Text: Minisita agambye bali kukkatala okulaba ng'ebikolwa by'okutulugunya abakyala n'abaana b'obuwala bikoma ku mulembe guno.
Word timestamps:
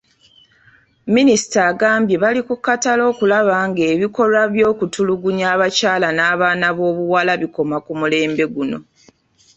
Minisita 1.15 1.59
agambye 1.71 2.15
bali 2.23 2.41
kukkatala 2.47 3.01
okulaba 3.11 3.55
ng'ebikolwa 3.69 4.41
by'okutulugunya 4.53 5.45
abakyala 5.53 6.07
n'abaana 6.13 6.67
b'obuwala 6.77 7.33
bikoma 7.41 7.77
ku 7.85 7.91
mulembe 7.99 8.45
guno. 8.53 8.77